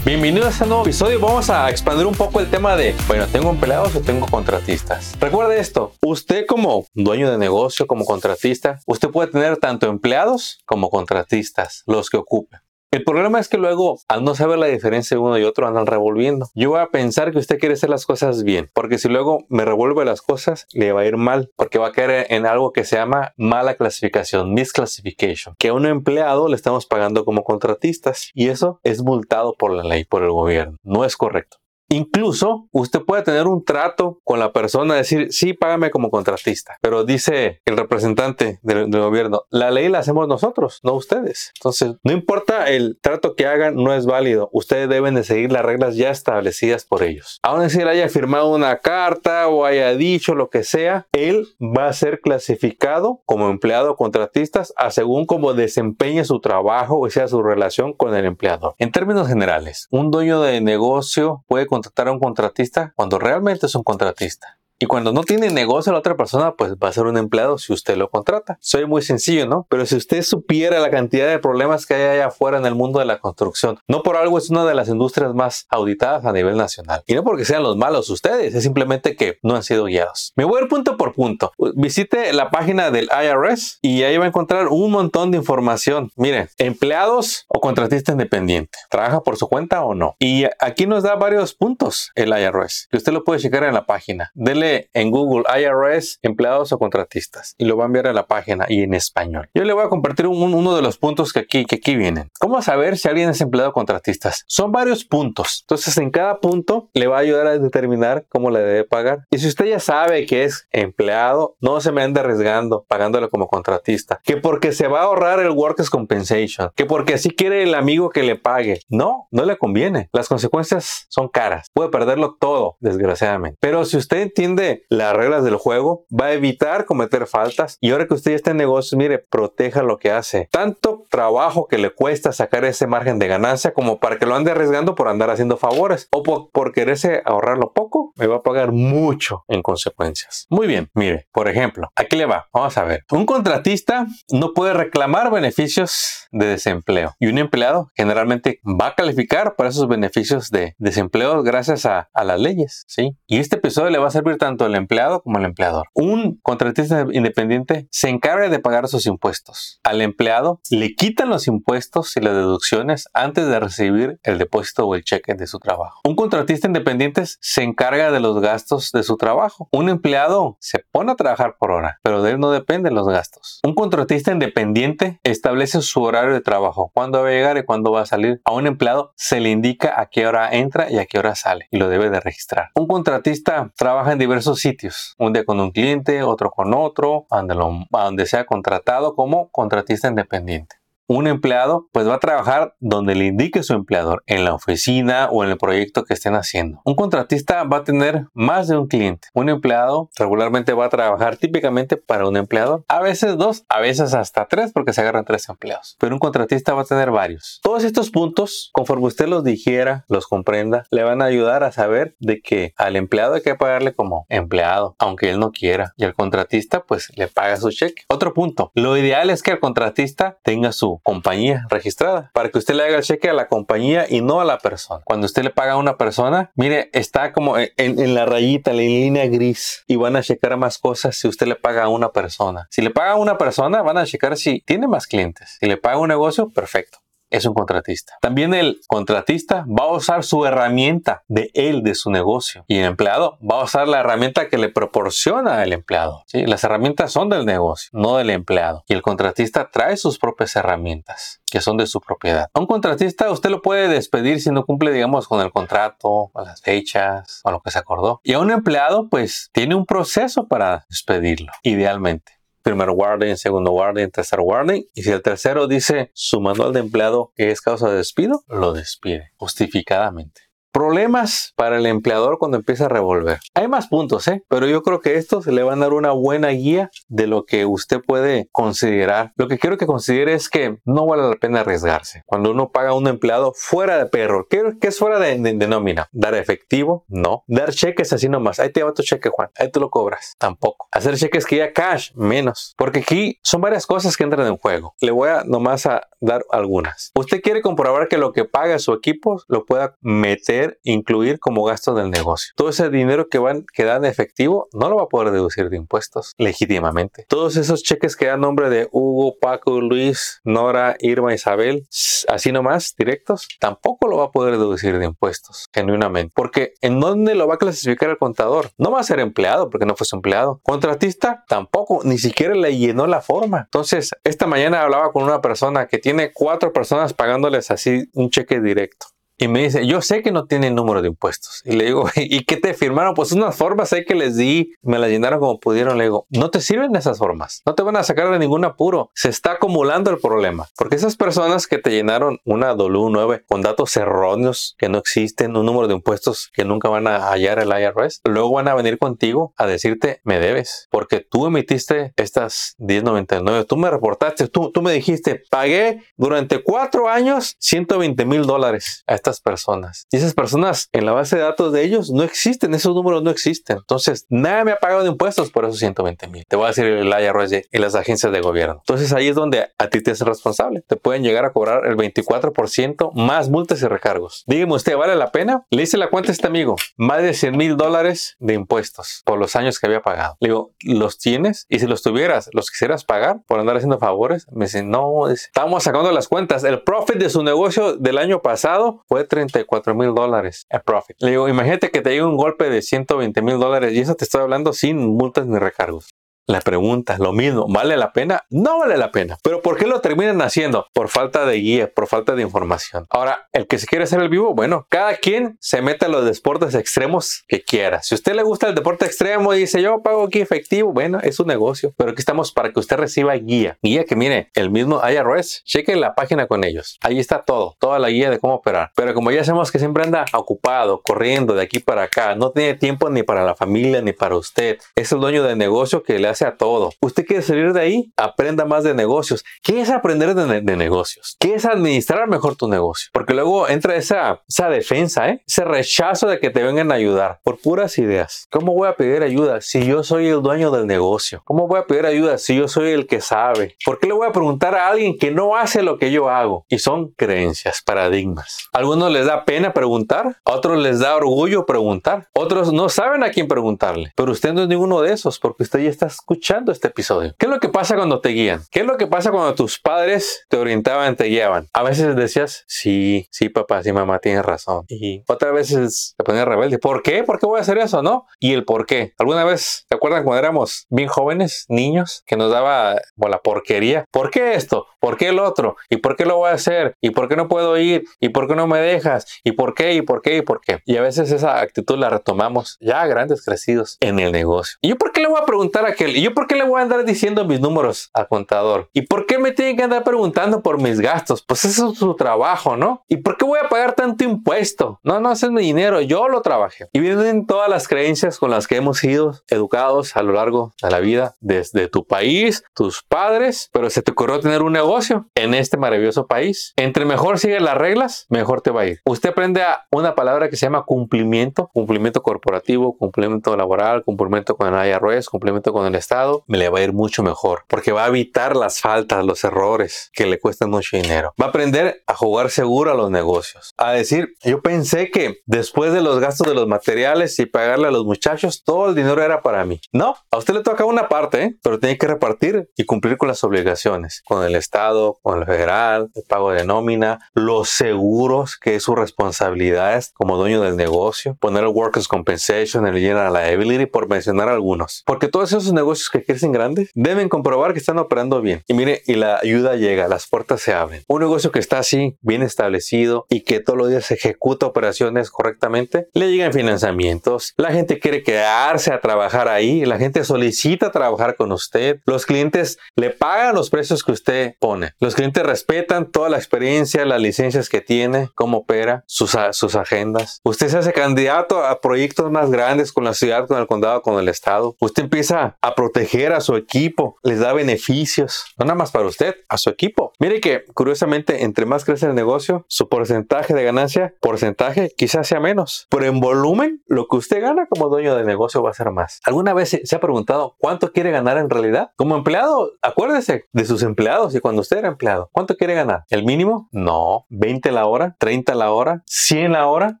Bienvenidos 0.06 0.46
a 0.46 0.50
este 0.50 0.66
nuevo 0.66 0.82
episodio. 0.84 1.18
Vamos 1.18 1.50
a 1.50 1.68
expandir 1.68 2.06
un 2.06 2.14
poco 2.14 2.38
el 2.38 2.48
tema 2.48 2.76
de, 2.76 2.94
bueno, 3.08 3.26
¿tengo 3.26 3.50
empleados 3.50 3.92
o 3.96 4.00
tengo 4.00 4.28
contratistas? 4.28 5.16
Recuerde 5.18 5.58
esto, 5.58 5.94
usted 6.00 6.46
como 6.46 6.86
dueño 6.94 7.28
de 7.28 7.38
negocio, 7.38 7.88
como 7.88 8.04
contratista, 8.04 8.78
usted 8.86 9.10
puede 9.10 9.32
tener 9.32 9.56
tanto 9.56 9.88
empleados 9.88 10.60
como 10.64 10.90
contratistas, 10.90 11.82
los 11.88 12.08
que 12.08 12.18
ocupe. 12.18 12.58
El 12.92 13.04
problema 13.04 13.40
es 13.40 13.48
que 13.48 13.58
luego, 13.58 13.98
al 14.08 14.24
no 14.24 14.34
saber 14.34 14.58
la 14.58 14.66
diferencia 14.66 15.16
de 15.16 15.22
uno 15.22 15.38
y 15.38 15.42
otro, 15.42 15.66
andan 15.66 15.86
revolviendo. 15.86 16.48
Yo 16.54 16.70
voy 16.70 16.80
a 16.80 16.86
pensar 16.86 17.32
que 17.32 17.38
usted 17.38 17.58
quiere 17.58 17.74
hacer 17.74 17.90
las 17.90 18.06
cosas 18.06 18.44
bien, 18.44 18.70
porque 18.72 18.98
si 18.98 19.08
luego 19.08 19.44
me 19.48 19.64
revuelve 19.64 20.04
las 20.04 20.22
cosas, 20.22 20.66
le 20.72 20.92
va 20.92 21.00
a 21.02 21.06
ir 21.06 21.16
mal, 21.16 21.50
porque 21.56 21.78
va 21.78 21.88
a 21.88 21.92
caer 21.92 22.26
en 22.30 22.46
algo 22.46 22.72
que 22.72 22.84
se 22.84 22.96
llama 22.96 23.32
mala 23.36 23.76
clasificación, 23.76 24.54
misclassification, 24.54 25.54
que 25.58 25.68
a 25.68 25.74
un 25.74 25.86
empleado 25.86 26.48
le 26.48 26.56
estamos 26.56 26.86
pagando 26.86 27.24
como 27.24 27.44
contratistas 27.44 28.30
y 28.34 28.48
eso 28.48 28.80
es 28.82 29.02
multado 29.02 29.54
por 29.58 29.72
la 29.72 29.82
ley, 29.82 30.04
por 30.04 30.22
el 30.22 30.30
gobierno. 30.30 30.78
No 30.82 31.04
es 31.04 31.16
correcto. 31.16 31.58
Incluso 31.88 32.68
usted 32.72 33.02
puede 33.02 33.22
tener 33.22 33.46
un 33.46 33.64
trato 33.64 34.20
con 34.24 34.38
la 34.38 34.52
persona, 34.52 34.94
decir, 34.94 35.32
sí, 35.32 35.52
págame 35.52 35.90
como 35.90 36.10
contratista. 36.10 36.76
Pero 36.80 37.04
dice 37.04 37.60
el 37.64 37.76
representante 37.76 38.58
del, 38.62 38.90
gobierno, 38.90 39.42
la 39.50 39.70
ley 39.70 39.88
la 39.88 40.00
hacemos 40.00 40.26
nosotros, 40.26 40.80
no 40.82 40.94
ustedes. 40.94 41.52
Entonces, 41.56 41.94
no 42.02 42.12
importa 42.12 42.68
el 42.70 42.98
trato 43.00 43.34
que 43.34 43.46
hagan, 43.46 43.76
no 43.76 43.94
es 43.94 44.06
válido. 44.06 44.48
Ustedes 44.52 44.88
deben 44.88 45.14
de 45.14 45.24
seguir 45.24 45.52
las 45.52 45.64
reglas 45.64 45.96
ya 45.96 46.10
establecidas 46.10 46.84
por 46.84 47.02
ellos. 47.02 47.38
Aún 47.42 47.60
así, 47.60 47.80
él 47.80 47.88
haya 47.88 48.08
firmado 48.08 48.54
una 48.54 48.78
carta 48.78 49.48
o 49.48 49.64
haya 49.64 49.94
dicho 49.94 50.34
lo 50.34 50.50
que 50.50 50.64
sea, 50.64 51.06
él 51.12 51.46
va 51.60 51.88
a 51.88 51.92
ser 51.92 52.20
clasificado 52.20 53.22
como 53.24 53.48
empleado 53.48 53.92
o 53.92 53.96
contratistas 53.96 54.72
a 54.76 54.90
según 54.90 55.26
cómo 55.26 55.54
desempeñe 55.54 56.24
su 56.24 56.40
trabajo 56.40 56.98
o 56.98 57.10
sea 57.10 57.28
su 57.28 57.42
relación 57.42 57.92
con 57.92 58.14
el 58.14 58.24
empleador. 58.24 58.74
En 58.78 58.92
términos 58.92 59.28
generales, 59.28 59.88
un 59.90 60.10
dueño 60.10 60.40
de 60.40 60.60
negocio 60.60 61.44
puede 61.48 61.66
contratar 61.76 62.08
a 62.08 62.12
un 62.12 62.18
contratista 62.18 62.92
cuando 62.96 63.18
realmente 63.18 63.66
es 63.66 63.74
un 63.74 63.82
contratista. 63.82 64.58
Y 64.78 64.84
cuando 64.84 65.12
no 65.12 65.22
tiene 65.22 65.48
negocio 65.48 65.90
la 65.90 66.00
otra 66.00 66.18
persona, 66.18 66.54
pues 66.54 66.74
va 66.74 66.88
a 66.88 66.92
ser 66.92 67.06
un 67.06 67.16
empleado 67.16 67.56
si 67.56 67.72
usted 67.72 67.96
lo 67.96 68.10
contrata. 68.10 68.58
Soy 68.60 68.84
muy 68.84 69.00
sencillo, 69.00 69.46
¿no? 69.46 69.66
Pero 69.70 69.86
si 69.86 69.96
usted 69.96 70.20
supiera 70.20 70.80
la 70.80 70.90
cantidad 70.90 71.28
de 71.28 71.38
problemas 71.38 71.86
que 71.86 71.94
hay 71.94 72.02
allá 72.02 72.26
afuera 72.26 72.58
en 72.58 72.66
el 72.66 72.74
mundo 72.74 72.98
de 72.98 73.06
la 73.06 73.18
construcción, 73.18 73.78
no 73.88 74.02
por 74.02 74.18
algo 74.18 74.36
es 74.36 74.50
una 74.50 74.66
de 74.66 74.74
las 74.74 74.88
industrias 74.88 75.32
más 75.32 75.66
auditadas 75.70 76.26
a 76.26 76.32
nivel 76.32 76.58
nacional. 76.58 77.02
Y 77.06 77.14
no 77.14 77.24
porque 77.24 77.46
sean 77.46 77.62
los 77.62 77.78
malos 77.78 78.10
ustedes, 78.10 78.54
es 78.54 78.62
simplemente 78.62 79.16
que 79.16 79.38
no 79.42 79.56
han 79.56 79.62
sido 79.62 79.84
guiados. 79.84 80.34
Me 80.36 80.44
voy 80.44 80.60
a 80.60 80.64
ir 80.64 80.68
punto 80.68 80.98
por 80.98 81.14
punto. 81.14 81.52
Visite 81.74 82.34
la 82.34 82.50
página 82.50 82.90
del 82.90 83.08
IRS 83.10 83.78
y 83.80 84.02
ahí 84.02 84.18
va 84.18 84.24
a 84.24 84.28
encontrar 84.28 84.68
un 84.68 84.90
montón 84.90 85.30
de 85.30 85.38
información. 85.38 86.10
Mire, 86.16 86.50
empleados 86.58 87.46
o 87.48 87.60
contratista 87.60 88.12
independiente. 88.12 88.78
¿Trabaja 88.90 89.22
por 89.22 89.38
su 89.38 89.48
cuenta 89.48 89.82
o 89.84 89.94
no? 89.94 90.16
Y 90.18 90.44
aquí 90.58 90.86
nos 90.86 91.02
da 91.02 91.14
varios 91.14 91.54
puntos 91.54 92.10
el 92.14 92.28
IRS, 92.28 92.88
que 92.90 92.98
usted 92.98 93.12
lo 93.14 93.24
puede 93.24 93.40
checar 93.40 93.64
en 93.64 93.72
la 93.72 93.86
página. 93.86 94.30
Dele 94.34 94.65
en 94.92 95.10
Google 95.10 95.44
IRS 95.48 96.18
empleados 96.22 96.72
o 96.72 96.78
contratistas 96.78 97.54
y 97.58 97.64
lo 97.64 97.76
va 97.76 97.84
a 97.84 97.86
enviar 97.86 98.06
a 98.06 98.12
la 98.12 98.26
página 98.26 98.66
y 98.68 98.82
en 98.82 98.94
español. 98.94 99.48
Yo 99.54 99.64
le 99.64 99.72
voy 99.72 99.84
a 99.84 99.88
compartir 99.88 100.26
uno 100.26 100.74
de 100.74 100.82
los 100.82 100.98
puntos 100.98 101.32
que 101.32 101.40
aquí, 101.40 101.64
que 101.64 101.76
aquí 101.76 101.96
vienen. 101.96 102.30
¿Cómo 102.38 102.60
saber 102.62 102.98
si 102.98 103.08
alguien 103.08 103.30
es 103.30 103.40
empleado 103.40 103.70
o 103.70 103.72
contratistas? 103.72 104.44
Son 104.46 104.72
varios 104.72 105.04
puntos. 105.04 105.62
Entonces 105.62 105.96
en 105.98 106.10
cada 106.10 106.40
punto 106.40 106.90
le 106.94 107.06
va 107.06 107.16
a 107.16 107.20
ayudar 107.20 107.46
a 107.46 107.58
determinar 107.58 108.26
cómo 108.28 108.50
le 108.50 108.60
debe 108.60 108.84
pagar. 108.84 109.24
Y 109.30 109.38
si 109.38 109.48
usted 109.48 109.66
ya 109.66 109.80
sabe 109.80 110.26
que 110.26 110.44
es 110.44 110.66
empleado, 110.70 111.56
no 111.60 111.80
se 111.80 111.92
me 111.92 112.02
ande 112.02 112.20
arriesgando 112.20 112.84
pagándole 112.88 113.28
como 113.28 113.48
contratista. 113.48 114.20
Que 114.24 114.36
porque 114.36 114.72
se 114.72 114.88
va 114.88 115.00
a 115.00 115.04
ahorrar 115.04 115.40
el 115.40 115.50
Workers 115.50 115.90
Compensation. 115.90 116.70
Que 116.74 116.86
porque 116.86 117.14
así 117.14 117.30
quiere 117.30 117.62
el 117.62 117.74
amigo 117.74 118.10
que 118.10 118.22
le 118.22 118.36
pague. 118.36 118.80
No, 118.88 119.28
no 119.30 119.44
le 119.44 119.56
conviene. 119.56 120.08
Las 120.12 120.28
consecuencias 120.28 121.06
son 121.08 121.28
caras. 121.28 121.66
Puede 121.72 121.90
perderlo 121.90 122.36
todo, 122.38 122.76
desgraciadamente. 122.80 123.58
Pero 123.60 123.84
si 123.84 123.96
usted 123.96 124.18
entiende 124.18 124.55
las 124.88 125.14
reglas 125.14 125.44
del 125.44 125.56
juego, 125.56 126.04
va 126.08 126.26
a 126.26 126.32
evitar 126.32 126.84
cometer 126.84 127.26
faltas 127.26 127.78
y 127.80 127.90
ahora 127.90 128.06
que 128.06 128.14
usted 128.14 128.32
ya 128.32 128.36
está 128.36 128.50
en 128.50 128.56
negocio, 128.58 128.98
mire, 128.98 129.18
proteja 129.18 129.82
lo 129.82 129.98
que 129.98 130.10
hace. 130.10 130.48
Tanto 130.50 131.04
trabajo 131.10 131.66
que 131.66 131.78
le 131.78 131.90
cuesta 131.90 132.32
sacar 132.32 132.64
ese 132.64 132.86
margen 132.86 133.18
de 133.18 133.28
ganancia 133.28 133.72
como 133.72 133.98
para 134.00 134.18
que 134.18 134.26
lo 134.26 134.34
ande 134.34 134.50
arriesgando 134.50 134.94
por 134.94 135.08
andar 135.08 135.30
haciendo 135.30 135.56
favores 135.56 136.08
o 136.12 136.22
por, 136.22 136.50
por 136.50 136.72
quererse 136.72 137.22
ahorrarlo 137.24 137.72
poco, 137.72 138.12
me 138.16 138.26
va 138.26 138.36
a 138.36 138.42
pagar 138.42 138.72
mucho 138.72 139.44
en 139.48 139.62
consecuencias. 139.62 140.46
Muy 140.50 140.66
bien, 140.66 140.90
mire, 140.94 141.26
por 141.32 141.48
ejemplo, 141.48 141.90
aquí 141.96 142.16
le 142.16 142.26
va, 142.26 142.48
vamos 142.52 142.76
a 142.78 142.84
ver. 142.84 143.04
Un 143.10 143.26
contratista 143.26 144.06
no 144.30 144.52
puede 144.54 144.72
reclamar 144.72 145.30
beneficios 145.30 146.28
de 146.30 146.46
desempleo 146.46 147.14
y 147.18 147.26
un 147.26 147.38
empleado 147.38 147.90
generalmente 147.94 148.60
va 148.64 148.88
a 148.88 148.94
calificar 148.94 149.56
para 149.56 149.70
esos 149.70 149.88
beneficios 149.88 150.50
de 150.50 150.74
desempleo 150.78 151.42
gracias 151.42 151.86
a, 151.86 152.08
a 152.12 152.24
las 152.24 152.40
leyes, 152.40 152.84
¿sí? 152.86 153.16
Y 153.26 153.38
este 153.38 153.56
episodio 153.56 153.90
le 153.90 153.98
va 153.98 154.08
a 154.08 154.10
servir 154.10 154.36
tanto 154.46 154.64
al 154.64 154.76
empleado 154.76 155.22
como 155.22 155.38
al 155.38 155.44
empleador. 155.44 155.88
Un 155.92 156.38
contratista 156.40 157.04
independiente 157.10 157.88
se 157.90 158.10
encarga 158.10 158.48
de 158.48 158.60
pagar 158.60 158.86
sus 158.86 159.04
impuestos. 159.06 159.80
Al 159.82 160.00
empleado 160.00 160.60
le 160.70 160.94
quitan 160.94 161.30
los 161.30 161.48
impuestos 161.48 162.16
y 162.16 162.20
las 162.20 162.34
deducciones 162.34 163.08
antes 163.12 163.48
de 163.48 163.58
recibir 163.58 164.20
el 164.22 164.38
depósito 164.38 164.86
o 164.86 164.94
el 164.94 165.02
cheque 165.02 165.34
de 165.34 165.48
su 165.48 165.58
trabajo. 165.58 166.00
Un 166.04 166.14
contratista 166.14 166.68
independiente 166.68 167.24
se 167.26 167.64
encarga 167.64 168.12
de 168.12 168.20
los 168.20 168.40
gastos 168.40 168.92
de 168.92 169.02
su 169.02 169.16
trabajo. 169.16 169.68
Un 169.72 169.88
empleado 169.88 170.58
se 170.60 170.84
pone 170.92 171.10
a 171.10 171.16
trabajar 171.16 171.56
por 171.58 171.72
hora, 171.72 171.98
pero 172.04 172.22
de 172.22 172.30
él 172.30 172.38
no 172.38 172.52
dependen 172.52 172.94
los 172.94 173.08
gastos. 173.08 173.58
Un 173.64 173.74
contratista 173.74 174.30
independiente 174.30 175.18
establece 175.24 175.82
su 175.82 176.04
horario 176.04 176.34
de 176.34 176.40
trabajo, 176.40 176.92
cuándo 176.94 177.20
va 177.20 177.30
a 177.30 177.32
llegar 177.32 177.58
y 177.58 177.64
cuándo 177.64 177.90
va 177.90 178.02
a 178.02 178.06
salir. 178.06 178.40
A 178.44 178.52
un 178.52 178.68
empleado 178.68 179.12
se 179.16 179.40
le 179.40 179.50
indica 179.50 180.00
a 180.00 180.06
qué 180.06 180.28
hora 180.28 180.50
entra 180.52 180.88
y 180.88 180.98
a 180.98 181.06
qué 181.06 181.18
hora 181.18 181.34
sale 181.34 181.66
y 181.72 181.78
lo 181.78 181.88
debe 181.88 182.10
de 182.10 182.20
registrar. 182.20 182.68
Un 182.76 182.86
contratista 182.86 183.72
trabaja 183.76 184.12
en 184.12 184.20
diversos 184.20 184.35
diversos 184.36 184.60
sitios, 184.60 185.14
un 185.18 185.32
día 185.32 185.44
con 185.44 185.60
un 185.60 185.70
cliente, 185.70 186.22
otro 186.22 186.50
con 186.50 186.74
otro, 186.74 187.26
donde, 187.30 187.54
donde 187.90 188.26
sea 188.26 188.44
contratado 188.44 189.14
como 189.14 189.50
contratista 189.50 190.08
independiente 190.08 190.76
un 191.08 191.26
empleado 191.26 191.88
pues 191.92 192.08
va 192.08 192.14
a 192.14 192.20
trabajar 192.20 192.74
donde 192.80 193.14
le 193.14 193.26
indique 193.26 193.62
su 193.62 193.74
empleador, 193.74 194.22
en 194.26 194.44
la 194.44 194.54
oficina 194.54 195.28
o 195.30 195.44
en 195.44 195.50
el 195.50 195.58
proyecto 195.58 196.04
que 196.04 196.14
estén 196.14 196.34
haciendo. 196.34 196.80
Un 196.84 196.94
contratista 196.94 197.64
va 197.64 197.78
a 197.78 197.84
tener 197.84 198.26
más 198.32 198.68
de 198.68 198.76
un 198.76 198.86
cliente. 198.86 199.28
Un 199.34 199.48
empleado 199.48 200.10
regularmente 200.18 200.72
va 200.72 200.86
a 200.86 200.90
trabajar 200.90 201.36
típicamente 201.36 201.96
para 201.96 202.26
un 202.26 202.36
empleador. 202.36 202.84
A 202.88 203.00
veces 203.00 203.36
dos, 203.36 203.64
a 203.68 203.80
veces 203.80 204.14
hasta 204.14 204.46
tres 204.46 204.72
porque 204.72 204.92
se 204.92 205.00
agarran 205.00 205.24
tres 205.24 205.48
empleados. 205.48 205.96
Pero 205.98 206.14
un 206.14 206.18
contratista 206.18 206.74
va 206.74 206.82
a 206.82 206.86
tener 206.86 207.10
varios. 207.10 207.60
Todos 207.62 207.84
estos 207.84 208.10
puntos, 208.10 208.70
conforme 208.72 209.06
usted 209.06 209.28
los 209.28 209.44
dijera, 209.44 210.04
los 210.08 210.26
comprenda, 210.26 210.84
le 210.90 211.02
van 211.02 211.22
a 211.22 211.26
ayudar 211.26 211.64
a 211.64 211.72
saber 211.72 212.16
de 212.18 212.40
que 212.40 212.72
al 212.76 212.96
empleado 212.96 213.34
hay 213.34 213.42
que 213.42 213.54
pagarle 213.54 213.94
como 213.94 214.26
empleado, 214.28 214.96
aunque 214.98 215.30
él 215.30 215.38
no 215.38 215.52
quiera. 215.52 215.92
Y 215.96 216.04
al 216.04 216.14
contratista 216.14 216.84
pues 216.84 217.12
le 217.16 217.28
paga 217.28 217.56
su 217.56 217.70
cheque. 217.70 218.02
Otro 218.08 218.34
punto, 218.34 218.72
lo 218.74 218.96
ideal 218.96 219.30
es 219.30 219.42
que 219.42 219.52
el 219.52 219.60
contratista 219.60 220.38
tenga 220.42 220.72
su 220.72 220.95
compañía 221.02 221.66
registrada 221.68 222.30
para 222.32 222.50
que 222.50 222.58
usted 222.58 222.74
le 222.74 222.84
haga 222.84 222.96
el 222.96 223.02
cheque 223.02 223.28
a 223.28 223.32
la 223.32 223.48
compañía 223.48 224.06
y 224.08 224.20
no 224.20 224.40
a 224.40 224.44
la 224.44 224.58
persona. 224.58 225.02
Cuando 225.04 225.26
usted 225.26 225.42
le 225.42 225.50
paga 225.50 225.72
a 225.72 225.76
una 225.76 225.96
persona, 225.96 226.50
mire, 226.54 226.90
está 226.92 227.32
como 227.32 227.56
en, 227.58 228.14
la 228.14 228.26
rayita, 228.26 228.70
en 228.70 228.78
línea 228.78 229.26
gris 229.26 229.84
y 229.86 229.96
van 229.96 230.16
a 230.16 230.22
checar 230.22 230.56
más 230.56 230.78
cosas 230.78 231.16
si 231.16 231.28
usted 231.28 231.46
le 231.46 231.56
paga 231.56 231.84
a 231.84 231.88
una 231.88 232.12
persona. 232.12 232.66
Si 232.70 232.82
le 232.82 232.90
paga 232.90 233.12
a 233.12 233.16
una 233.16 233.38
persona, 233.38 233.82
van 233.82 233.98
a 233.98 234.06
checar 234.06 234.36
si 234.36 234.60
tiene 234.60 234.88
más 234.88 235.06
clientes. 235.06 235.56
Si 235.60 235.66
le 235.66 235.76
paga 235.76 235.98
un 235.98 236.08
negocio, 236.08 236.48
perfecto 236.48 236.98
es 237.30 237.44
un 237.46 237.54
contratista. 237.54 238.14
También 238.20 238.54
el 238.54 238.80
contratista 238.86 239.64
va 239.68 239.84
a 239.84 239.92
usar 239.92 240.24
su 240.24 240.44
herramienta 240.44 241.22
de 241.28 241.50
él, 241.54 241.82
de 241.82 241.94
su 241.94 242.10
negocio. 242.10 242.64
Y 242.68 242.78
el 242.78 242.84
empleado 242.84 243.38
va 243.38 243.60
a 243.60 243.64
usar 243.64 243.88
la 243.88 244.00
herramienta 244.00 244.48
que 244.48 244.58
le 244.58 244.68
proporciona 244.68 245.62
el 245.62 245.72
empleado. 245.72 246.24
¿sí? 246.26 246.46
Las 246.46 246.64
herramientas 246.64 247.12
son 247.12 247.28
del 247.28 247.44
negocio, 247.44 247.90
no 247.92 248.16
del 248.16 248.30
empleado. 248.30 248.84
Y 248.88 248.94
el 248.94 249.02
contratista 249.02 249.70
trae 249.70 249.96
sus 249.96 250.18
propias 250.18 250.56
herramientas 250.56 251.40
que 251.50 251.60
son 251.60 251.76
de 251.76 251.86
su 251.86 252.00
propiedad. 252.00 252.50
A 252.52 252.60
un 252.60 252.66
contratista 252.66 253.30
usted 253.30 253.50
lo 253.50 253.62
puede 253.62 253.88
despedir 253.88 254.40
si 254.40 254.50
no 254.50 254.66
cumple, 254.66 254.92
digamos, 254.92 255.28
con 255.28 255.40
el 255.40 255.52
contrato, 255.52 256.30
o 256.32 256.44
las 256.44 256.60
fechas, 256.60 257.40
o 257.44 257.50
lo 257.50 257.60
que 257.60 257.70
se 257.70 257.78
acordó. 257.78 258.20
Y 258.24 258.32
a 258.32 258.40
un 258.40 258.50
empleado, 258.50 259.08
pues, 259.08 259.50
tiene 259.52 259.74
un 259.74 259.86
proceso 259.86 260.48
para 260.48 260.86
despedirlo, 260.90 261.52
idealmente 261.62 262.35
primer 262.66 262.90
warning, 262.90 263.36
segundo 263.36 263.70
warning, 263.70 264.10
tercer 264.10 264.40
warning. 264.40 264.82
Y 264.92 265.04
si 265.04 265.12
el 265.12 265.22
tercero 265.22 265.68
dice 265.68 266.10
su 266.14 266.40
manual 266.40 266.72
de 266.72 266.80
empleado 266.80 267.32
que 267.36 267.52
es 267.52 267.60
causa 267.60 267.88
de 267.88 267.98
despido, 267.98 268.42
lo 268.48 268.72
despide 268.72 269.30
justificadamente. 269.36 270.45
Problemas 270.76 271.54
para 271.56 271.78
el 271.78 271.86
empleador 271.86 272.36
cuando 272.38 272.58
empieza 272.58 272.84
a 272.84 272.88
revolver. 272.90 273.38
Hay 273.54 273.66
más 273.66 273.86
puntos, 273.86 274.28
¿eh? 274.28 274.42
Pero 274.46 274.66
yo 274.66 274.82
creo 274.82 275.00
que 275.00 275.14
estos 275.14 275.46
le 275.46 275.62
van 275.62 275.78
a 275.78 275.86
dar 275.86 275.94
una 275.94 276.10
buena 276.10 276.48
guía 276.48 276.90
de 277.08 277.26
lo 277.26 277.46
que 277.46 277.64
usted 277.64 278.02
puede 278.06 278.50
considerar. 278.52 279.32
Lo 279.36 279.48
que 279.48 279.58
quiero 279.58 279.78
que 279.78 279.86
considere 279.86 280.34
es 280.34 280.50
que 280.50 280.76
no 280.84 281.06
vale 281.06 281.30
la 281.30 281.36
pena 281.36 281.60
arriesgarse. 281.60 282.24
Cuando 282.26 282.50
uno 282.50 282.72
paga 282.72 282.90
a 282.90 282.92
un 282.94 283.08
empleado 283.08 283.54
fuera 283.56 283.96
de 283.96 284.04
perro, 284.04 284.48
¿qué, 284.50 284.74
es 284.82 284.98
fuera 284.98 285.18
de, 285.18 285.38
de, 285.38 285.66
nómina? 285.66 286.10
¿Dar 286.12 286.34
efectivo? 286.34 287.06
No. 287.08 287.42
¿Dar 287.46 287.72
cheques 287.72 288.12
así 288.12 288.28
nomás? 288.28 288.60
Ahí 288.60 288.70
te 288.70 288.82
va 288.82 288.92
tu 288.92 289.02
cheque, 289.02 289.30
Juan. 289.30 289.48
Ahí 289.56 289.70
tú 289.70 289.80
lo 289.80 289.88
cobras. 289.88 290.34
Tampoco. 290.36 290.88
Hacer 290.92 291.16
cheques 291.16 291.46
que 291.46 291.56
ya 291.56 291.72
cash? 291.72 292.12
Menos. 292.14 292.74
Porque 292.76 292.98
aquí 292.98 293.38
son 293.42 293.62
varias 293.62 293.86
cosas 293.86 294.14
que 294.14 294.24
entran 294.24 294.46
en 294.46 294.58
juego. 294.58 294.94
Le 295.00 295.10
voy 295.10 295.30
a 295.30 295.42
nomás 295.44 295.86
a 295.86 296.02
dar 296.20 296.44
algunas. 296.50 297.12
Usted 297.14 297.40
quiere 297.40 297.62
comprobar 297.62 298.08
que 298.08 298.18
lo 298.18 298.32
que 298.32 298.44
paga 298.44 298.78
su 298.78 298.92
equipo 298.92 299.40
lo 299.48 299.64
pueda 299.64 299.96
meter, 300.00 300.65
incluir 300.82 301.38
como 301.38 301.64
gasto 301.64 301.94
del 301.94 302.10
negocio. 302.10 302.52
Todo 302.56 302.68
ese 302.68 302.90
dinero 302.90 303.28
que 303.28 303.38
van 303.38 303.64
que 303.72 303.84
dan 303.84 304.04
efectivo 304.04 304.68
no 304.72 304.88
lo 304.88 304.96
va 304.96 305.04
a 305.04 305.08
poder 305.08 305.32
deducir 305.32 305.70
de 305.70 305.76
impuestos 305.76 306.34
legítimamente. 306.38 307.24
Todos 307.28 307.56
esos 307.56 307.82
cheques 307.82 308.16
que 308.16 308.26
dan 308.26 308.40
nombre 308.40 308.70
de 308.70 308.88
Hugo, 308.90 309.36
Paco, 309.40 309.80
Luis, 309.80 310.40
Nora, 310.44 310.96
Irma, 311.00 311.34
Isabel, 311.34 311.86
así 312.28 312.52
nomás, 312.52 312.94
directos, 312.96 313.48
tampoco 313.60 314.08
lo 314.08 314.18
va 314.18 314.24
a 314.24 314.30
poder 314.30 314.58
deducir 314.58 314.98
de 314.98 315.06
impuestos, 315.06 315.66
genuinamente. 315.72 316.32
Porque 316.34 316.74
¿en 316.80 317.00
dónde 317.00 317.34
lo 317.34 317.46
va 317.46 317.54
a 317.54 317.58
clasificar 317.58 318.10
el 318.10 318.18
contador? 318.18 318.70
No 318.78 318.90
va 318.90 319.00
a 319.00 319.04
ser 319.04 319.20
empleado 319.20 319.70
porque 319.70 319.86
no 319.86 319.96
fue 319.96 320.06
su 320.06 320.16
empleado. 320.16 320.60
Contratista 320.62 321.44
tampoco, 321.48 322.00
ni 322.04 322.18
siquiera 322.18 322.54
le 322.54 322.76
llenó 322.76 323.06
la 323.06 323.20
forma. 323.20 323.62
Entonces, 323.64 324.10
esta 324.24 324.46
mañana 324.46 324.82
hablaba 324.82 325.12
con 325.12 325.24
una 325.24 325.40
persona 325.40 325.86
que 325.86 325.98
tiene 325.98 326.32
cuatro 326.32 326.72
personas 326.72 327.14
pagándoles 327.14 327.70
así 327.70 328.08
un 328.14 328.30
cheque 328.30 328.60
directo. 328.60 329.06
Y 329.38 329.48
me 329.48 329.62
dice, 329.62 329.86
yo 329.86 330.00
sé 330.00 330.22
que 330.22 330.32
no 330.32 330.46
tiene 330.46 330.70
número 330.70 331.02
de 331.02 331.08
impuestos. 331.08 331.62
Y 331.64 331.72
le 331.72 331.84
digo, 331.86 332.08
¿y 332.16 332.44
qué 332.44 332.56
te 332.56 332.74
firmaron? 332.74 333.14
Pues 333.14 333.32
unas 333.32 333.54
formas 333.54 333.92
ahí 333.92 334.04
que 334.04 334.14
les 334.14 334.36
di, 334.36 334.74
me 334.82 334.98
las 334.98 335.10
llenaron 335.10 335.40
como 335.40 335.60
pudieron. 335.60 335.98
Le 335.98 336.04
digo, 336.04 336.26
no 336.30 336.50
te 336.50 336.60
sirven 336.60 336.96
esas 336.96 337.18
formas, 337.18 337.62
no 337.66 337.74
te 337.74 337.82
van 337.82 337.96
a 337.96 338.02
sacar 338.02 338.30
de 338.30 338.38
ningún 338.38 338.64
apuro. 338.64 339.10
Se 339.14 339.28
está 339.28 339.52
acumulando 339.52 340.10
el 340.10 340.18
problema. 340.18 340.68
Porque 340.76 340.96
esas 340.96 341.16
personas 341.16 341.66
que 341.66 341.78
te 341.78 341.90
llenaron 341.90 342.38
una 342.44 342.74
W9 342.74 343.44
con 343.46 343.62
datos 343.62 343.96
erróneos 343.96 344.74
que 344.78 344.88
no 344.88 344.98
existen, 344.98 345.56
un 345.56 345.66
número 345.66 345.88
de 345.88 345.94
impuestos 345.94 346.50
que 346.54 346.64
nunca 346.64 346.88
van 346.88 347.06
a 347.06 347.30
hallar 347.30 347.58
el 347.58 347.68
IRS, 347.68 348.22
luego 348.24 348.52
van 348.52 348.68
a 348.68 348.74
venir 348.74 348.98
contigo 348.98 349.52
a 349.56 349.66
decirte, 349.66 350.20
me 350.24 350.40
debes. 350.40 350.88
Porque 350.90 351.20
tú 351.20 351.46
emitiste 351.46 352.12
estas 352.16 352.74
1099, 352.78 353.64
tú 353.64 353.76
me 353.76 353.90
reportaste, 353.90 354.48
tú, 354.48 354.70
tú 354.72 354.80
me 354.80 354.92
dijiste, 354.92 355.42
pagué 355.50 356.02
durante 356.16 356.62
cuatro 356.62 357.08
años 357.08 357.56
120 357.58 358.24
mil 358.24 358.42
dólares 358.46 359.04
personas. 359.40 360.06
Y 360.10 360.16
esas 360.16 360.34
personas 360.34 360.88
en 360.92 361.06
la 361.06 361.12
base 361.12 361.36
de 361.36 361.42
datos 361.42 361.72
de 361.72 361.82
ellos 361.82 362.10
no 362.10 362.22
existen, 362.22 362.74
esos 362.74 362.94
números 362.94 363.22
no 363.22 363.30
existen. 363.30 363.78
Entonces, 363.78 364.26
nadie 364.28 364.64
me 364.64 364.72
ha 364.72 364.78
pagado 364.78 365.02
de 365.02 365.08
impuestos 365.08 365.50
por 365.50 365.64
esos 365.64 365.78
120 365.78 366.28
mil. 366.28 366.44
Te 366.48 366.56
voy 366.56 366.66
a 366.66 366.68
decir 366.68 366.84
el 366.84 367.08
IRS 367.08 367.68
y 367.70 367.78
las 367.78 367.94
agencias 367.94 368.32
de 368.32 368.40
gobierno. 368.40 368.76
Entonces, 368.86 369.12
ahí 369.12 369.28
es 369.28 369.34
donde 369.34 369.68
a 369.78 369.88
ti 369.88 370.02
te 370.02 370.12
es 370.12 370.20
responsable. 370.20 370.82
Te 370.86 370.96
pueden 370.96 371.22
llegar 371.22 371.44
a 371.44 371.52
cobrar 371.52 371.86
el 371.86 371.96
24% 371.96 373.12
más 373.14 373.50
multas 373.50 373.82
y 373.82 373.86
recargos. 373.86 374.44
Dígame 374.46 374.74
usted, 374.74 374.96
¿vale 374.96 375.16
la 375.16 375.32
pena? 375.32 375.66
Le 375.70 375.82
hice 375.82 375.96
la 375.96 376.08
cuenta 376.08 376.30
a 376.30 376.32
este 376.32 376.46
amigo. 376.46 376.76
Más 376.96 377.22
de 377.22 377.34
100 377.34 377.56
mil 377.56 377.76
dólares 377.76 378.36
de 378.38 378.54
impuestos 378.54 379.22
por 379.24 379.38
los 379.38 379.56
años 379.56 379.78
que 379.78 379.86
había 379.86 380.02
pagado. 380.02 380.36
Le 380.40 380.48
digo, 380.48 380.72
¿los 380.80 381.18
tienes? 381.18 381.66
Y 381.68 381.78
si 381.78 381.86
los 381.86 382.02
tuvieras, 382.02 382.48
¿los 382.52 382.70
quisieras 382.70 383.04
pagar 383.04 383.40
por 383.46 383.60
andar 383.60 383.76
haciendo 383.76 383.98
favores? 383.98 384.46
Me 384.52 384.66
dice, 384.66 384.82
no, 384.82 385.28
estamos 385.28 385.84
sacando 385.84 386.12
las 386.12 386.28
cuentas. 386.28 386.64
El 386.64 386.82
profit 386.82 387.16
de 387.16 387.30
su 387.30 387.42
negocio 387.42 387.96
del 387.96 388.18
año 388.18 388.42
pasado 388.42 389.04
fue 389.08 389.15
34 389.24 389.94
mil 389.94 390.14
dólares 390.14 390.66
en 390.70 390.80
profit. 390.84 391.16
Le 391.20 391.30
digo, 391.30 391.48
imagínate 391.48 391.90
que 391.90 392.00
te 392.00 392.10
llegue 392.10 392.24
un 392.24 392.36
golpe 392.36 392.70
de 392.70 392.82
120 392.82 393.42
mil 393.42 393.58
dólares 393.58 393.92
y 393.92 394.00
eso 394.00 394.14
te 394.14 394.24
estoy 394.24 394.42
hablando 394.42 394.72
sin 394.72 394.98
multas 394.98 395.46
ni 395.46 395.58
recargos. 395.58 396.15
La 396.48 396.60
pregunta 396.60 397.14
es 397.14 397.18
lo 397.18 397.32
mismo, 397.32 397.66
¿vale 397.68 397.96
la 397.96 398.12
pena? 398.12 398.44
No 398.50 398.78
vale 398.78 398.96
la 398.96 399.10
pena. 399.10 399.36
Pero 399.42 399.62
¿por 399.62 399.76
qué 399.76 399.88
lo 399.88 400.00
terminan 400.00 400.40
haciendo? 400.42 400.86
Por 400.92 401.08
falta 401.08 401.44
de 401.44 401.56
guía, 401.56 401.92
por 401.92 402.06
falta 402.06 402.36
de 402.36 402.42
información. 402.42 403.04
Ahora, 403.10 403.48
el 403.52 403.66
que 403.66 403.78
se 403.78 403.86
quiere 403.88 404.04
hacer 404.04 404.20
el 404.20 404.28
vivo, 404.28 404.54
bueno, 404.54 404.86
cada 404.88 405.16
quien 405.16 405.58
se 405.60 405.82
mete 405.82 406.06
a 406.06 406.08
los 406.08 406.24
deportes 406.24 406.76
extremos 406.76 407.42
que 407.48 407.64
quiera. 407.64 408.00
Si 408.04 408.14
a 408.14 408.16
usted 408.16 408.34
le 408.34 408.44
gusta 408.44 408.68
el 408.68 408.76
deporte 408.76 409.06
extremo 409.06 409.54
y 409.54 409.58
dice 409.58 409.82
yo 409.82 410.02
pago 410.04 410.22
aquí 410.22 410.40
efectivo, 410.40 410.92
bueno, 410.92 411.18
es 411.20 411.40
un 411.40 411.48
negocio. 411.48 411.92
Pero 411.96 412.12
aquí 412.12 412.20
estamos 412.20 412.52
para 412.52 412.72
que 412.72 412.78
usted 412.78 412.96
reciba 412.96 413.34
guía. 413.34 413.76
Guía 413.82 414.04
que 414.04 414.14
mire, 414.14 414.52
el 414.54 414.70
mismo 414.70 415.02
IRS, 415.04 415.64
cheque 415.64 415.96
la 415.96 416.14
página 416.14 416.46
con 416.46 416.62
ellos. 416.62 416.96
Ahí 417.00 417.18
está 417.18 417.42
todo, 417.42 417.74
toda 417.80 417.98
la 417.98 418.08
guía 418.10 418.30
de 418.30 418.38
cómo 418.38 418.54
operar. 418.54 418.92
Pero 418.94 419.14
como 419.14 419.32
ya 419.32 419.42
sabemos 419.42 419.72
que 419.72 419.80
siempre 419.80 420.04
anda 420.04 420.24
ocupado, 420.32 421.02
corriendo 421.02 421.54
de 421.54 421.62
aquí 421.64 421.80
para 421.80 422.04
acá, 422.04 422.36
no 422.36 422.52
tiene 422.52 422.74
tiempo 422.74 423.10
ni 423.10 423.24
para 423.24 423.44
la 423.44 423.56
familia 423.56 424.00
ni 424.00 424.12
para 424.12 424.36
usted. 424.36 424.78
Es 424.94 425.10
el 425.10 425.18
dueño 425.18 425.42
de 425.42 425.56
negocio 425.56 426.04
que 426.04 426.20
le 426.20 426.28
hace 426.28 426.35
a 426.44 426.56
todo. 426.56 426.92
Usted 427.00 427.24
quiere 427.24 427.42
salir 427.42 427.72
de 427.72 427.80
ahí, 427.80 428.12
aprenda 428.16 428.64
más 428.64 428.84
de 428.84 428.94
negocios. 428.94 429.44
¿Qué 429.62 429.80
es 429.80 429.90
aprender 429.90 430.34
de, 430.34 430.76
negocios? 430.76 431.36
¿Qué 431.38 431.54
es 431.54 431.64
administrar 431.64 432.28
mejor 432.28 432.56
tu 432.56 432.68
negocio? 432.68 433.10
Porque 433.12 433.34
luego 433.34 433.68
entra 433.68 433.96
esa, 433.96 434.42
esa 434.48 434.68
defensa, 434.68 435.28
¿eh? 435.28 435.42
ese 435.46 435.64
rechazo 435.64 436.26
de 436.28 436.38
que 436.38 436.50
te 436.50 436.62
vengan 436.62 436.92
a 436.92 436.96
ayudar 436.96 437.40
por 437.42 437.58
puras 437.58 437.98
ideas. 437.98 438.46
¿Cómo 438.50 438.74
voy 438.74 438.88
a 438.88 438.96
pedir 438.96 439.22
ayuda 439.22 439.60
si 439.60 439.84
yo 439.84 440.02
soy 440.02 440.28
el 440.28 440.42
dueño 440.42 440.70
del 440.70 440.86
negocio? 440.86 441.42
¿Cómo 441.44 441.66
voy 441.66 441.80
a 441.80 441.86
pedir 441.86 442.06
ayuda 442.06 442.38
si 442.38 442.56
yo 442.56 442.68
soy 442.68 442.90
el 442.90 443.06
que 443.06 443.20
sabe? 443.20 443.76
¿Por 443.84 443.98
qué 443.98 444.06
le 444.06 444.12
voy 444.12 444.28
a 444.28 444.32
preguntar 444.32 444.74
a 444.74 444.88
alguien 444.88 445.16
que 445.18 445.30
no 445.30 445.56
hace 445.56 445.82
lo 445.82 445.98
que 445.98 446.10
yo 446.10 446.28
hago? 446.28 446.66
Y 446.68 446.78
son 446.78 447.08
creencias, 447.08 447.82
paradigmas. 447.84 448.68
A 448.72 448.78
algunos 448.78 449.10
les 449.12 449.26
da 449.26 449.44
pena 449.44 449.72
preguntar, 449.72 450.36
a 450.44 450.52
otros 450.52 450.78
les 450.78 451.00
da 451.00 451.16
orgullo 451.16 451.66
preguntar, 451.66 452.28
otros 452.32 452.72
no 452.72 452.88
saben 452.88 453.22
a 453.22 453.30
quién 453.30 453.48
preguntarle, 453.48 454.12
pero 454.16 454.32
usted 454.32 454.52
no 454.52 454.62
es 454.62 454.68
ninguno 454.68 455.00
de 455.00 455.12
esos 455.12 455.38
porque 455.38 455.62
usted 455.62 455.80
ya 455.80 455.90
está 455.90 456.06
escuchando 456.26 456.72
este 456.72 456.88
episodio. 456.88 457.36
¿Qué 457.38 457.46
es 457.46 457.52
lo 457.52 457.60
que 457.60 457.68
pasa 457.68 457.94
cuando 457.94 458.20
te 458.20 458.30
guían? 458.30 458.60
¿Qué 458.72 458.80
es 458.80 458.86
lo 458.86 458.96
que 458.96 459.06
pasa 459.06 459.30
cuando 459.30 459.54
tus 459.54 459.78
padres 459.78 460.44
te 460.48 460.56
orientaban, 460.56 461.14
te 461.14 461.26
guiaban? 461.26 461.68
A 461.72 461.84
veces 461.84 462.16
decías, 462.16 462.64
sí, 462.66 463.28
sí, 463.30 463.48
papá, 463.48 463.80
sí, 463.84 463.92
mamá, 463.92 464.18
tienes 464.18 464.44
razón. 464.44 464.84
Y 464.88 465.22
otras 465.28 465.52
veces 465.52 466.14
te 466.18 466.24
ponías 466.24 466.44
rebelde. 466.44 466.80
¿Por 466.80 467.04
qué? 467.04 467.22
¿Por 467.22 467.38
qué 467.38 467.46
voy 467.46 467.58
a 467.58 467.62
hacer 467.62 467.78
eso? 467.78 468.02
¿No? 468.02 468.26
Y 468.40 468.54
el 468.54 468.64
por 468.64 468.86
qué. 468.86 469.12
¿Alguna 469.18 469.44
vez 469.44 469.86
te 469.88 469.94
acuerdan 469.94 470.24
cuando 470.24 470.40
éramos 470.40 470.86
bien 470.90 471.06
jóvenes, 471.06 471.64
niños, 471.68 472.24
que 472.26 472.36
nos 472.36 472.50
daba 472.50 472.96
la 473.16 473.38
porquería? 473.38 474.04
¿Por 474.10 474.30
qué 474.30 474.54
esto? 474.54 474.88
¿Por 474.98 475.16
qué 475.16 475.28
el 475.28 475.38
otro? 475.38 475.76
¿Y 475.88 475.98
por 475.98 476.16
qué 476.16 476.24
lo 476.24 476.38
voy 476.38 476.50
a 476.50 476.54
hacer? 476.54 476.94
¿Y 477.00 477.10
por 477.10 477.28
qué 477.28 477.36
no 477.36 477.46
puedo 477.46 477.78
ir? 477.78 478.02
¿Y 478.18 478.30
por 478.30 478.48
qué 478.48 478.56
no 478.56 478.66
me 478.66 478.80
dejas? 478.80 479.26
¿Y 479.44 479.52
por 479.52 479.74
qué? 479.74 479.94
¿Y 479.94 480.02
por 480.02 480.22
qué? 480.22 480.38
¿Y 480.38 480.42
por 480.42 480.60
qué? 480.60 480.80
Y 480.86 480.96
a 480.96 481.02
veces 481.02 481.30
esa 481.30 481.60
actitud 481.60 481.96
la 481.96 482.10
retomamos 482.10 482.78
ya 482.80 483.06
grandes 483.06 483.44
crecidos 483.44 483.96
en 484.00 484.18
el 484.18 484.32
negocio. 484.32 484.76
¿Y 484.80 484.88
yo 484.88 484.96
por 484.96 485.12
qué 485.12 485.20
le 485.20 485.28
voy 485.28 485.40
a 485.40 485.46
preguntar 485.46 485.86
a 485.86 485.90
aquel? 485.90 486.15
¿Y 486.16 486.22
yo 486.22 486.32
por 486.32 486.46
qué 486.46 486.56
le 486.56 486.64
voy 486.64 486.80
a 486.80 486.82
andar 486.82 487.04
diciendo 487.04 487.44
mis 487.44 487.60
números 487.60 488.08
al 488.14 488.26
contador? 488.26 488.88
¿Y 488.94 489.02
por 489.02 489.26
qué 489.26 489.36
me 489.36 489.52
tienen 489.52 489.76
que 489.76 489.82
andar 489.82 490.02
preguntando 490.02 490.62
por 490.62 490.80
mis 490.80 490.98
gastos? 490.98 491.44
Pues 491.46 491.66
eso 491.66 491.92
es 491.92 491.98
su 491.98 492.14
trabajo, 492.14 492.74
¿no? 492.74 493.04
¿Y 493.06 493.18
por 493.18 493.36
qué 493.36 493.44
voy 493.44 493.58
a 493.62 493.68
pagar 493.68 493.92
tanto 493.92 494.24
impuesto? 494.24 494.98
No, 495.02 495.20
no, 495.20 495.32
ese 495.32 495.44
es 495.44 495.52
mi 495.52 495.60
dinero, 495.60 496.00
yo 496.00 496.28
lo 496.28 496.40
trabajé. 496.40 496.88
Y 496.94 497.00
vienen 497.00 497.44
todas 497.44 497.68
las 497.68 497.86
creencias 497.86 498.38
con 498.38 498.50
las 498.50 498.66
que 498.66 498.76
hemos 498.76 498.96
sido 498.96 499.34
educados 499.48 500.16
a 500.16 500.22
lo 500.22 500.32
largo 500.32 500.72
de 500.80 500.90
la 500.90 501.00
vida, 501.00 501.34
desde 501.40 501.86
tu 501.86 502.06
país, 502.06 502.64
tus 502.74 503.02
padres, 503.02 503.68
pero 503.74 503.90
se 503.90 504.00
te 504.00 504.12
ocurrió 504.12 504.40
tener 504.40 504.62
un 504.62 504.72
negocio 504.72 505.26
en 505.34 505.52
este 505.52 505.76
maravilloso 505.76 506.26
país. 506.26 506.72
Entre 506.76 507.04
mejor 507.04 507.38
sigue 507.38 507.60
las 507.60 507.76
reglas, 507.76 508.24
mejor 508.30 508.62
te 508.62 508.70
va 508.70 508.80
a 508.80 508.86
ir. 508.86 509.00
Usted 509.04 509.28
aprende 509.28 509.60
a 509.60 509.84
una 509.90 510.14
palabra 510.14 510.48
que 510.48 510.56
se 510.56 510.64
llama 510.64 510.86
cumplimiento, 510.86 511.68
cumplimiento 511.74 512.22
corporativo, 512.22 512.96
cumplimiento 512.96 513.54
laboral, 513.54 514.02
cumplimiento 514.02 514.56
con 514.56 514.74
el 514.74 514.88
IRS, 514.88 515.28
cumplimiento 515.28 515.74
con 515.74 515.84
el 515.84 516.05
Estado, 516.06 516.44
me 516.46 516.56
le 516.56 516.68
va 516.68 516.78
a 516.78 516.82
ir 516.82 516.92
mucho 516.92 517.24
mejor, 517.24 517.64
porque 517.66 517.90
va 517.90 518.04
a 518.04 518.08
evitar 518.08 518.54
las 518.54 518.80
faltas, 518.80 519.24
los 519.24 519.42
errores 519.42 520.10
que 520.12 520.26
le 520.26 520.38
cuestan 520.38 520.70
mucho 520.70 520.96
dinero. 520.96 521.34
Va 521.40 521.46
a 521.46 521.48
aprender 521.48 522.04
a 522.06 522.14
jugar 522.14 522.50
seguro 522.50 522.92
a 522.92 522.94
los 522.94 523.10
negocios, 523.10 523.74
a 523.76 523.90
decir, 523.90 524.36
yo 524.44 524.62
pensé 524.62 525.10
que 525.10 525.40
después 525.46 525.92
de 525.92 526.02
los 526.02 526.20
gastos 526.20 526.46
de 526.46 526.54
los 526.54 526.68
materiales 526.68 527.38
y 527.40 527.46
pagarle 527.46 527.88
a 527.88 527.90
los 527.90 528.04
muchachos, 528.04 528.62
todo 528.62 528.88
el 528.88 528.94
dinero 528.94 529.20
era 529.20 529.42
para 529.42 529.64
mí. 529.64 529.80
No, 529.90 530.14
a 530.30 530.36
usted 530.38 530.54
le 530.54 530.62
toca 530.62 530.84
una 530.84 531.08
parte, 531.08 531.42
¿eh? 531.42 531.56
pero 531.60 531.80
tiene 531.80 531.98
que 531.98 532.06
repartir 532.06 532.70
y 532.76 532.84
cumplir 532.84 533.16
con 533.16 533.26
las 533.28 533.42
obligaciones, 533.42 534.22
con 534.24 534.44
el 534.44 534.54
Estado, 534.54 535.18
con 535.22 535.40
el 535.40 535.46
federal, 535.46 536.10
el 536.14 536.22
pago 536.22 536.52
de 536.52 536.64
nómina, 536.64 537.18
los 537.34 537.68
seguros, 537.68 538.56
que 538.56 538.76
es 538.76 538.84
su 538.84 538.94
responsabilidad 538.94 540.04
como 540.14 540.36
dueño 540.36 540.62
del 540.62 540.76
negocio, 540.76 541.36
poner 541.40 541.64
el 541.64 541.70
Workers' 541.70 542.08
Compensation, 542.08 542.86
el 542.86 542.98
General 542.98 543.32
Liability, 543.32 543.86
por 543.86 544.08
mencionar 544.08 544.48
algunos. 544.48 545.02
Porque 545.06 545.28
todos 545.28 545.52
esos 545.52 545.72
negocios 545.72 545.95
negocios 545.96 546.10
que 546.10 546.24
crecen 546.24 546.52
grandes 546.52 546.90
deben 546.94 547.28
comprobar 547.28 547.72
que 547.72 547.78
están 547.78 547.98
operando 547.98 548.40
bien. 548.40 548.62
Y 548.66 548.74
mire, 548.74 549.02
y 549.06 549.14
la 549.14 549.38
ayuda 549.38 549.76
llega, 549.76 550.08
las 550.08 550.26
puertas 550.26 550.60
se 550.60 550.74
abren. 550.74 551.02
Un 551.08 551.20
negocio 551.20 551.50
que 551.50 551.58
está 551.58 551.78
así, 551.78 552.16
bien 552.20 552.42
establecido 552.42 553.26
y 553.30 553.42
que 553.42 553.60
todos 553.60 553.78
los 553.78 553.88
días 553.88 554.10
ejecuta 554.10 554.66
operaciones 554.66 555.30
correctamente, 555.30 556.08
le 556.12 556.30
llegan 556.30 556.52
financiamientos, 556.52 557.54
la 557.56 557.72
gente 557.72 557.98
quiere 557.98 558.22
quedarse 558.22 558.92
a 558.92 559.00
trabajar 559.00 559.48
ahí, 559.48 559.84
la 559.84 559.98
gente 559.98 560.24
solicita 560.24 560.90
trabajar 560.90 561.36
con 561.36 561.52
usted, 561.52 562.00
los 562.04 562.26
clientes 562.26 562.78
le 562.96 563.10
pagan 563.10 563.54
los 563.54 563.70
precios 563.70 564.02
que 564.02 564.12
usted 564.12 564.54
pone, 564.58 564.92
los 565.00 565.14
clientes 565.14 565.42
respetan 565.42 566.10
toda 566.10 566.28
la 566.28 566.36
experiencia, 566.36 567.04
las 567.04 567.20
licencias 567.20 567.68
que 567.68 567.80
tiene, 567.80 568.28
cómo 568.34 568.58
opera, 568.58 569.04
sus, 569.06 569.36
sus 569.52 569.76
agendas. 569.76 570.40
Usted 570.44 570.68
se 570.68 570.78
hace 570.78 570.92
candidato 570.92 571.64
a 571.64 571.80
proyectos 571.80 572.30
más 572.30 572.50
grandes 572.50 572.92
con 572.92 573.04
la 573.04 573.14
ciudad, 573.14 573.46
con 573.46 573.58
el 573.58 573.66
condado, 573.66 574.02
con 574.02 574.18
el 574.18 574.28
estado. 574.28 574.76
Usted 574.80 575.04
empieza 575.04 575.56
a 575.60 575.74
proteger 575.76 576.32
a 576.32 576.40
su 576.40 576.56
equipo, 576.56 577.18
les 577.22 577.38
da 577.38 577.52
beneficios, 577.52 578.46
no 578.58 578.64
nada 578.64 578.76
más 578.76 578.90
para 578.90 579.06
usted, 579.06 579.36
a 579.48 579.58
su 579.58 579.70
equipo. 579.70 580.12
Mire 580.18 580.40
que 580.40 580.64
curiosamente, 580.74 581.44
entre 581.44 581.66
más 581.66 581.84
crece 581.84 582.06
el 582.06 582.14
negocio, 582.14 582.64
su 582.68 582.88
porcentaje 582.88 583.54
de 583.54 583.62
ganancia, 583.62 584.14
porcentaje 584.20 584.90
quizás 584.96 585.28
sea 585.28 585.38
menos, 585.38 585.86
pero 585.90 586.06
en 586.06 586.20
volumen, 586.20 586.82
lo 586.86 587.06
que 587.06 587.16
usted 587.16 587.42
gana 587.42 587.66
como 587.66 587.88
dueño 587.88 588.16
de 588.16 588.24
negocio 588.24 588.62
va 588.62 588.70
a 588.70 588.74
ser 588.74 588.90
más. 588.90 589.20
¿Alguna 589.24 589.54
vez 589.54 589.78
se 589.82 589.96
ha 589.96 590.00
preguntado 590.00 590.56
cuánto 590.58 590.92
quiere 590.92 591.10
ganar 591.10 591.36
en 591.36 591.50
realidad? 591.50 591.90
Como 591.96 592.16
empleado, 592.16 592.72
acuérdese 592.82 593.44
de 593.52 593.64
sus 593.64 593.82
empleados 593.82 594.34
y 594.34 594.40
cuando 594.40 594.62
usted 594.62 594.78
era 594.78 594.88
empleado, 594.88 595.28
¿cuánto 595.32 595.56
quiere 595.56 595.74
ganar? 595.74 596.04
¿El 596.08 596.24
mínimo? 596.24 596.68
No, 596.72 597.26
20 597.28 597.70
la 597.72 597.86
hora, 597.86 598.16
30 598.18 598.54
la 598.54 598.72
hora, 598.72 599.02
100 599.06 599.52
la 599.52 599.66
hora. 599.66 600.00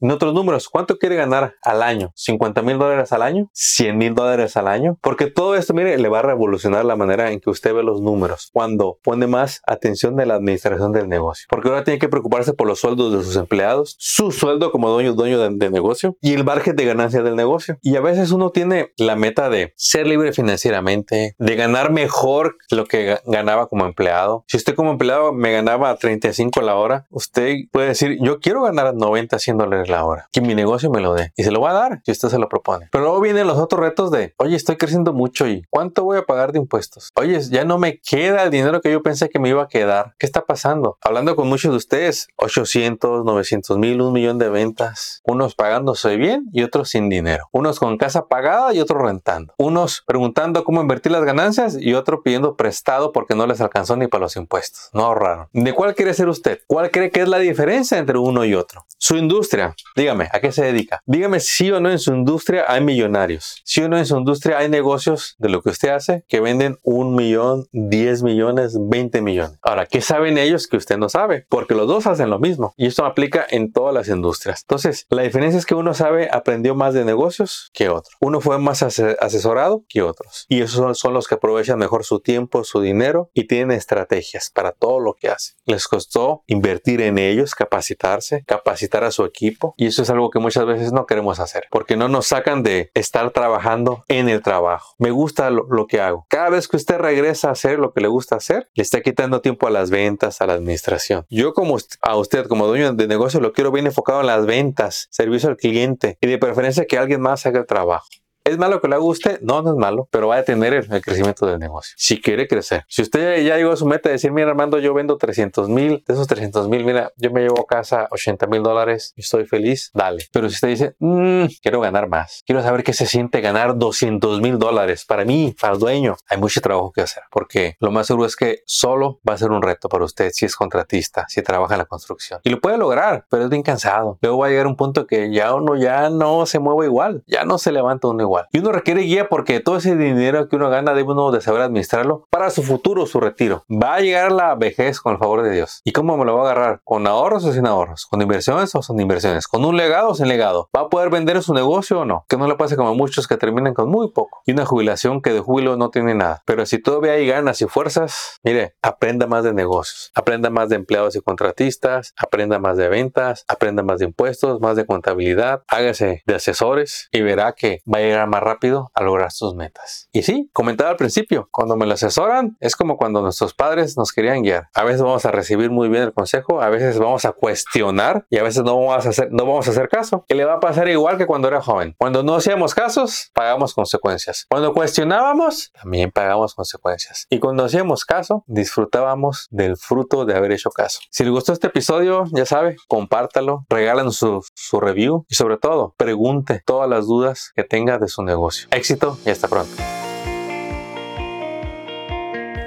En 0.00 0.10
otros 0.10 0.34
números, 0.34 0.68
¿cuánto 0.68 0.98
quiere 0.98 1.16
ganar 1.16 1.54
al 1.62 1.82
año? 1.82 2.12
¿50 2.16 2.62
mil 2.62 2.78
dólares 2.78 3.12
al 3.12 3.22
año? 3.22 3.48
¿100 3.54 3.94
mil 3.94 4.14
dólares 4.14 4.56
al 4.56 4.68
año? 4.68 4.98
Porque 5.00 5.26
todo 5.26 5.54
esto, 5.62 5.74
mire, 5.74 5.96
le 5.98 6.08
va 6.08 6.18
a 6.18 6.22
revolucionar 6.22 6.84
la 6.84 6.96
manera 6.96 7.30
en 7.30 7.40
que 7.40 7.50
usted 7.50 7.74
ve 7.74 7.82
los 7.82 8.00
números 8.00 8.50
cuando 8.52 8.98
pone 9.02 9.26
más 9.26 9.62
atención 9.66 10.16
de 10.16 10.26
la 10.26 10.34
administración 10.34 10.92
del 10.92 11.08
negocio. 11.08 11.46
Porque 11.48 11.68
ahora 11.68 11.84
tiene 11.84 11.98
que 11.98 12.08
preocuparse 12.08 12.52
por 12.52 12.66
los 12.66 12.80
sueldos 12.80 13.12
de 13.12 13.22
sus 13.22 13.36
empleados, 13.36 13.96
su 13.98 14.32
sueldo 14.32 14.70
como 14.70 14.90
dueño, 14.90 15.14
dueño 15.14 15.38
de, 15.38 15.70
negocio 15.70 16.16
y 16.20 16.34
el 16.34 16.44
margen 16.44 16.76
de 16.76 16.84
ganancia 16.84 17.22
del 17.22 17.36
negocio. 17.36 17.78
Y 17.80 17.96
a 17.96 18.00
veces 18.00 18.32
uno 18.32 18.50
tiene 18.50 18.92
la 18.96 19.16
meta 19.16 19.48
de 19.48 19.72
ser 19.76 20.06
libre 20.06 20.32
financieramente, 20.32 21.34
de 21.38 21.56
ganar 21.56 21.92
mejor 21.92 22.56
lo 22.70 22.84
que 22.86 23.18
ganaba 23.24 23.68
como 23.68 23.86
empleado. 23.86 24.44
Si 24.48 24.56
usted 24.56 24.74
como 24.74 24.90
empleado 24.90 25.32
me 25.32 25.52
ganaba 25.52 25.94
35 25.96 26.60
la 26.60 26.74
hora, 26.74 27.06
usted 27.10 27.54
puede 27.70 27.88
decir, 27.88 28.18
yo 28.20 28.40
quiero 28.40 28.62
ganar 28.62 28.94
90, 28.94 29.38
100 29.38 29.56
dólares 29.56 29.88
la 29.88 30.04
hora, 30.04 30.28
que 30.32 30.40
mi 30.40 30.54
negocio 30.54 30.90
me 30.90 31.00
lo 31.00 31.14
dé. 31.14 31.32
Y 31.36 31.44
se 31.44 31.52
lo 31.52 31.60
va 31.60 31.70
a 31.70 31.74
dar 31.74 32.00
si 32.04 32.10
usted 32.10 32.28
se 32.28 32.38
lo 32.38 32.48
propone. 32.48 32.88
Pero 32.90 33.04
luego 33.04 33.20
vienen 33.20 33.46
los 33.46 33.58
otros 33.58 33.80
retos 33.80 34.10
de, 34.10 34.34
oye, 34.38 34.56
estoy 34.56 34.76
creciendo 34.76 35.12
mucho 35.12 35.46
y 35.46 35.51
¿cuánto 35.70 36.04
voy 36.04 36.18
a 36.18 36.22
pagar 36.22 36.52
de 36.52 36.58
impuestos? 36.58 37.10
Oye, 37.16 37.40
ya 37.50 37.64
no 37.64 37.78
me 37.78 37.98
queda 37.98 38.44
el 38.44 38.50
dinero 38.50 38.80
que 38.80 38.90
yo 38.90 39.02
pensé 39.02 39.28
que 39.28 39.38
me 39.38 39.48
iba 39.48 39.62
a 39.62 39.68
quedar. 39.68 40.14
¿Qué 40.18 40.26
está 40.26 40.44
pasando? 40.44 40.98
Hablando 41.00 41.36
con 41.36 41.48
muchos 41.48 41.70
de 41.70 41.76
ustedes, 41.76 42.28
800, 42.36 43.24
900 43.24 43.78
mil, 43.78 44.00
un 44.00 44.12
millón 44.12 44.38
de 44.38 44.48
ventas. 44.48 45.20
Unos 45.24 45.54
pagándose 45.54 46.16
bien 46.16 46.46
y 46.52 46.62
otros 46.62 46.90
sin 46.90 47.08
dinero. 47.08 47.48
Unos 47.52 47.78
con 47.78 47.98
casa 47.98 48.26
pagada 48.26 48.72
y 48.74 48.80
otros 48.80 49.02
rentando. 49.02 49.54
Unos 49.58 50.02
preguntando 50.06 50.64
cómo 50.64 50.80
invertir 50.80 51.12
las 51.12 51.24
ganancias 51.24 51.76
y 51.78 51.94
otros 51.94 52.20
pidiendo 52.24 52.56
prestado 52.56 53.12
porque 53.12 53.34
no 53.34 53.46
les 53.46 53.60
alcanzó 53.60 53.96
ni 53.96 54.06
para 54.06 54.22
los 54.22 54.36
impuestos. 54.36 54.90
No 54.92 55.04
ahorraron. 55.04 55.48
¿De 55.52 55.72
cuál 55.72 55.94
quiere 55.94 56.14
ser 56.14 56.28
usted? 56.28 56.60
¿Cuál 56.66 56.90
cree 56.90 57.10
que 57.10 57.22
es 57.22 57.28
la 57.28 57.38
diferencia 57.38 57.98
entre 57.98 58.18
uno 58.18 58.44
y 58.44 58.54
otro? 58.54 58.86
Su 58.98 59.16
industria. 59.16 59.74
Dígame, 59.96 60.28
¿a 60.32 60.40
qué 60.40 60.52
se 60.52 60.64
dedica? 60.64 61.00
Dígame 61.06 61.40
si 61.40 61.70
o 61.70 61.80
no 61.80 61.90
en 61.90 61.98
su 61.98 62.14
industria 62.14 62.64
hay 62.68 62.80
millonarios. 62.82 63.60
Si 63.64 63.82
o 63.82 63.88
no 63.88 63.98
en 63.98 64.06
su 64.06 64.16
industria 64.16 64.58
hay 64.58 64.68
negocios 64.68 65.34
de 65.42 65.50
lo 65.50 65.60
que 65.60 65.70
usted 65.70 65.90
hace 65.90 66.24
que 66.28 66.40
venden 66.40 66.78
un 66.82 67.14
millón, 67.14 67.66
10 67.72 68.22
millones, 68.22 68.76
20 68.80 69.20
millones. 69.20 69.58
Ahora, 69.60 69.86
¿qué 69.86 70.00
saben 70.00 70.38
ellos 70.38 70.66
que 70.66 70.76
usted 70.76 70.96
no 70.96 71.08
sabe? 71.08 71.46
Porque 71.48 71.74
los 71.74 71.86
dos 71.86 72.06
hacen 72.06 72.30
lo 72.30 72.38
mismo. 72.38 72.72
Y 72.76 72.86
esto 72.86 73.04
aplica 73.04 73.44
en 73.48 73.72
todas 73.72 73.92
las 73.92 74.08
industrias. 74.08 74.62
Entonces, 74.62 75.06
la 75.10 75.22
diferencia 75.22 75.58
es 75.58 75.66
que 75.66 75.74
uno 75.74 75.94
sabe, 75.94 76.28
aprendió 76.32 76.74
más 76.74 76.94
de 76.94 77.04
negocios 77.04 77.70
que 77.74 77.88
otro. 77.88 78.16
Uno 78.20 78.40
fue 78.40 78.58
más 78.58 78.82
asesorado 78.82 79.84
que 79.88 80.02
otros. 80.02 80.46
Y 80.48 80.62
esos 80.62 80.98
son, 80.98 81.12
los 81.12 81.26
que 81.26 81.34
aprovechan 81.34 81.78
mejor 81.78 82.04
su 82.04 82.20
tiempo, 82.20 82.64
su 82.64 82.80
dinero 82.80 83.30
y 83.34 83.46
tienen 83.46 83.76
estrategias 83.76 84.50
para 84.54 84.72
todo 84.72 85.00
lo 85.00 85.14
que 85.14 85.28
hacen. 85.28 85.56
Les 85.66 85.88
costó 85.88 86.44
invertir 86.46 87.00
en 87.02 87.18
ellos, 87.18 87.54
capacitarse, 87.54 88.44
capacitar 88.46 89.04
a 89.04 89.10
su 89.10 89.24
equipo. 89.24 89.74
Y 89.76 89.86
eso 89.86 90.02
es 90.02 90.10
algo 90.10 90.30
que 90.30 90.38
muchas 90.38 90.64
veces 90.66 90.92
no 90.92 91.06
queremos 91.06 91.40
hacer. 91.40 91.64
Porque 91.70 91.96
no 91.96 92.08
nos 92.08 92.28
sacan 92.28 92.62
de 92.62 92.90
estar 92.94 93.30
trabajando 93.32 94.04
en 94.08 94.28
el 94.28 94.42
trabajo. 94.42 94.94
Me 94.98 95.10
gusta 95.10 95.31
lo, 95.50 95.86
que 95.86 96.00
hago. 96.00 96.26
Cada 96.28 96.50
vez 96.50 96.68
que 96.68 96.76
usted 96.76 96.98
regresa 96.98 97.48
a 97.48 97.52
hacer 97.52 97.78
lo 97.78 97.92
que 97.92 98.00
le 98.00 98.08
gusta 98.08 98.36
hacer, 98.36 98.68
le 98.74 98.82
está 98.82 99.00
quitando 99.00 99.40
tiempo 99.40 99.66
a 99.66 99.70
las 99.70 99.90
ventas, 99.90 100.40
a 100.40 100.46
la 100.46 100.54
administración. 100.54 101.26
Yo 101.28 101.52
como 101.52 101.76
a 102.00 102.16
usted 102.16 102.46
como 102.46 102.66
dueño 102.66 102.92
de 102.92 103.06
negocio 103.06 103.40
lo 103.40 103.52
quiero 103.52 103.72
bien 103.72 103.86
enfocado 103.86 104.20
en 104.20 104.26
las 104.26 104.46
ventas, 104.46 105.08
servicio 105.10 105.48
al 105.48 105.56
cliente 105.56 106.18
y 106.20 106.26
de 106.26 106.38
preferencia 106.38 106.86
que 106.86 106.98
alguien 106.98 107.20
más 107.20 107.46
haga 107.46 107.60
el 107.60 107.66
trabajo. 107.66 108.06
¿Es 108.44 108.58
malo 108.58 108.80
que 108.80 108.88
le 108.88 108.96
guste? 108.96 109.38
No, 109.40 109.62
no 109.62 109.70
es 109.70 109.76
malo, 109.76 110.08
pero 110.10 110.28
va 110.28 110.34
a 110.34 110.38
detener 110.38 110.74
el, 110.74 111.00
crecimiento 111.00 111.46
del 111.46 111.60
negocio. 111.60 111.94
Si 111.96 112.20
quiere 112.20 112.48
crecer. 112.48 112.84
Si 112.88 113.02
usted 113.02 113.44
ya 113.44 113.56
llegó 113.56 113.70
a 113.70 113.76
su 113.76 113.86
meta 113.86 114.08
de 114.08 114.14
decir, 114.14 114.32
mira 114.32 114.50
Armando, 114.50 114.80
yo 114.80 114.92
vendo 114.94 115.16
300 115.16 115.68
mil, 115.68 116.02
de 116.06 116.14
esos 116.14 116.26
300 116.26 116.68
mil, 116.68 116.84
mira, 116.84 117.12
yo 117.16 117.30
me 117.30 117.42
llevo 117.42 117.60
a 117.60 117.66
casa 117.66 118.08
80 118.10 118.48
mil 118.48 118.64
dólares 118.64 119.12
y 119.16 119.20
estoy 119.20 119.46
feliz, 119.46 119.92
dale. 119.94 120.26
Pero 120.32 120.48
si 120.48 120.56
usted 120.56 120.68
dice, 120.68 120.96
mmm, 120.98 121.44
quiero 121.62 121.80
ganar 121.80 122.08
más, 122.08 122.42
quiero 122.44 122.62
saber 122.62 122.82
qué 122.82 122.92
se 122.92 123.06
siente 123.06 123.40
ganar 123.40 123.78
200 123.78 124.40
mil 124.40 124.58
dólares, 124.58 125.04
para 125.04 125.24
mí, 125.24 125.54
para 125.60 125.74
el 125.74 125.78
dueño, 125.78 126.16
hay 126.28 126.38
mucho 126.38 126.60
trabajo 126.60 126.90
que 126.90 127.02
hacer. 127.02 127.22
Porque 127.30 127.76
lo 127.78 127.92
más 127.92 128.08
seguro 128.08 128.26
es 128.26 128.34
que 128.34 128.62
solo 128.66 129.20
va 129.28 129.34
a 129.34 129.38
ser 129.38 129.52
un 129.52 129.62
reto 129.62 129.88
para 129.88 130.04
usted 130.04 130.30
si 130.32 130.46
es 130.46 130.56
contratista, 130.56 131.26
si 131.28 131.42
trabaja 131.42 131.74
en 131.74 131.78
la 131.78 131.86
construcción. 131.86 132.40
Y 132.42 132.50
lo 132.50 132.60
puede 132.60 132.76
lograr, 132.76 133.24
pero 133.30 133.44
es 133.44 133.50
bien 133.50 133.62
cansado. 133.62 134.18
Luego 134.20 134.38
va 134.38 134.46
a 134.48 134.50
llegar 134.50 134.66
un 134.66 134.76
punto 134.76 135.06
que 135.06 135.32
ya 135.32 135.54
uno 135.54 135.76
ya 135.76 136.10
no 136.10 136.44
se 136.44 136.58
mueve 136.58 136.86
igual, 136.86 137.22
ya 137.28 137.44
no 137.44 137.58
se 137.58 137.70
levanta 137.70 138.08
uno 138.08 138.31
y 138.52 138.58
uno 138.58 138.72
requiere 138.72 139.02
guía 139.02 139.28
porque 139.28 139.60
todo 139.60 139.76
ese 139.76 139.96
dinero 139.96 140.48
que 140.48 140.56
uno 140.56 140.70
gana 140.70 140.94
debe 140.94 141.12
uno 141.12 141.30
de 141.30 141.40
saber 141.40 141.62
administrarlo 141.62 142.26
para 142.30 142.50
su 142.50 142.62
futuro, 142.62 143.06
su 143.06 143.20
retiro. 143.20 143.64
Va 143.70 143.94
a 143.94 144.00
llegar 144.00 144.32
la 144.32 144.54
vejez 144.54 145.00
con 145.00 145.12
el 145.12 145.18
favor 145.18 145.42
de 145.42 145.50
Dios. 145.50 145.80
¿Y 145.84 145.92
cómo 145.92 146.16
me 146.16 146.24
lo 146.24 146.36
va 146.36 146.40
a 146.40 146.52
agarrar? 146.52 146.80
¿Con 146.84 147.06
ahorros 147.06 147.44
o 147.44 147.52
sin 147.52 147.66
ahorros? 147.66 148.06
¿Con 148.06 148.22
inversiones 148.22 148.74
o 148.74 148.82
sin 148.82 148.98
inversiones? 149.00 149.46
¿Con 149.46 149.64
un 149.64 149.76
legado 149.76 150.10
o 150.10 150.14
sin 150.14 150.28
legado? 150.28 150.68
¿Va 150.76 150.82
a 150.82 150.88
poder 150.88 151.10
vender 151.10 151.42
su 151.42 151.54
negocio 151.54 152.00
o 152.00 152.04
no? 152.04 152.24
Que 152.28 152.36
no 152.36 152.46
le 152.46 152.56
pase 152.56 152.76
como 152.76 152.90
a 152.90 152.94
muchos 152.94 153.26
que 153.26 153.36
terminan 153.36 153.74
con 153.74 153.88
muy 153.88 154.10
poco. 154.10 154.42
Y 154.46 154.52
una 154.52 154.66
jubilación 154.66 155.20
que 155.22 155.32
de 155.32 155.40
jubilo 155.40 155.76
no 155.76 155.90
tiene 155.90 156.14
nada. 156.14 156.42
Pero 156.46 156.66
si 156.66 156.78
todavía 156.78 157.12
hay 157.12 157.26
ganas 157.26 157.60
y 157.62 157.66
fuerzas, 157.66 158.40
mire, 158.42 158.74
aprenda 158.82 159.26
más 159.26 159.44
de 159.44 159.52
negocios. 159.52 160.10
Aprenda 160.14 160.50
más 160.50 160.68
de 160.68 160.76
empleados 160.76 161.16
y 161.16 161.20
contratistas. 161.20 162.14
Aprenda 162.16 162.58
más 162.58 162.76
de 162.76 162.88
ventas. 162.88 163.44
Aprenda 163.48 163.82
más 163.82 163.98
de 163.98 164.06
impuestos, 164.06 164.60
más 164.60 164.76
de 164.76 164.86
contabilidad. 164.86 165.62
Hágase 165.68 166.22
de 166.26 166.34
asesores 166.34 167.08
y 167.12 167.20
verá 167.20 167.52
que 167.52 167.82
va 167.92 167.98
a 167.98 168.02
llegar 168.02 168.21
más 168.26 168.42
rápido 168.42 168.90
a 168.94 169.02
lograr 169.02 169.32
sus 169.32 169.54
metas. 169.54 170.08
Y 170.12 170.22
sí, 170.22 170.50
comentaba 170.52 170.90
al 170.90 170.96
principio, 170.96 171.48
cuando 171.50 171.76
me 171.76 171.86
lo 171.86 171.94
asesoran 171.94 172.56
es 172.60 172.76
como 172.76 172.96
cuando 172.96 173.22
nuestros 173.22 173.54
padres 173.54 173.96
nos 173.96 174.12
querían 174.12 174.42
guiar. 174.42 174.68
A 174.74 174.84
veces 174.84 175.02
vamos 175.02 175.24
a 175.24 175.30
recibir 175.30 175.70
muy 175.70 175.88
bien 175.88 176.02
el 176.02 176.12
consejo, 176.12 176.60
a 176.60 176.68
veces 176.68 176.98
vamos 176.98 177.24
a 177.24 177.32
cuestionar 177.32 178.26
y 178.30 178.38
a 178.38 178.42
veces 178.42 178.62
no 178.62 178.78
vamos 178.78 179.06
a 179.06 179.08
hacer, 179.08 179.28
no 179.30 179.44
vamos 179.46 179.68
a 179.68 179.70
hacer 179.70 179.88
caso. 179.88 180.24
Que 180.28 180.34
le 180.34 180.44
va 180.44 180.54
a 180.54 180.60
pasar 180.60 180.88
igual 180.88 181.18
que 181.18 181.26
cuando 181.26 181.48
era 181.48 181.60
joven. 181.60 181.94
Cuando 181.98 182.22
no 182.22 182.34
hacíamos 182.34 182.74
casos, 182.74 183.30
pagamos 183.34 183.74
consecuencias. 183.74 184.46
Cuando 184.48 184.72
cuestionábamos, 184.72 185.72
también 185.72 186.10
pagamos 186.10 186.54
consecuencias. 186.54 187.26
Y 187.30 187.38
cuando 187.38 187.64
hacíamos 187.64 188.04
caso, 188.04 188.44
disfrutábamos 188.46 189.48
del 189.50 189.76
fruto 189.76 190.24
de 190.24 190.36
haber 190.36 190.52
hecho 190.52 190.70
caso. 190.70 191.00
Si 191.10 191.24
le 191.24 191.30
gustó 191.30 191.52
este 191.52 191.68
episodio, 191.68 192.24
ya 192.32 192.46
sabe, 192.46 192.76
compártalo, 192.88 193.64
regálanos 193.68 194.16
su, 194.16 194.44
su 194.54 194.80
review 194.80 195.24
y 195.28 195.34
sobre 195.34 195.56
todo, 195.56 195.94
pregunte 195.96 196.62
todas 196.64 196.88
las 196.88 197.06
dudas 197.06 197.52
que 197.54 197.64
tenga 197.64 197.98
de 197.98 198.08
su 198.12 198.22
negocio. 198.22 198.68
Éxito 198.70 199.18
y 199.26 199.30
hasta 199.30 199.48
pronto. 199.48 199.72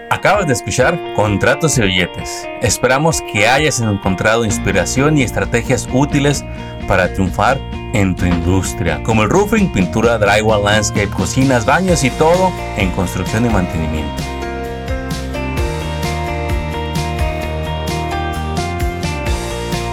Acabas 0.09 0.47
de 0.47 0.53
escuchar 0.53 0.99
Contratos 1.15 1.77
y 1.77 1.81
Billetes. 1.81 2.47
Esperamos 2.61 3.21
que 3.31 3.47
hayas 3.47 3.79
encontrado 3.79 4.45
inspiración 4.45 5.17
y 5.17 5.23
estrategias 5.23 5.87
útiles 5.93 6.43
para 6.87 7.13
triunfar 7.13 7.59
en 7.93 8.15
tu 8.15 8.25
industria, 8.25 9.01
como 9.03 9.23
el 9.23 9.29
roofing, 9.29 9.71
pintura, 9.71 10.17
drywall, 10.17 10.63
landscape, 10.63 11.09
cocinas, 11.09 11.65
baños 11.65 12.03
y 12.03 12.09
todo 12.11 12.51
en 12.77 12.91
construcción 12.91 13.45
y 13.45 13.49
mantenimiento. 13.49 14.23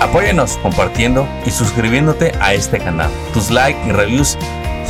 Apóyanos 0.00 0.56
compartiendo 0.58 1.26
y 1.46 1.50
suscribiéndote 1.50 2.32
a 2.40 2.54
este 2.54 2.78
canal. 2.78 3.10
Tus 3.32 3.50
likes 3.50 3.80
y 3.88 3.92
reviews 3.92 4.36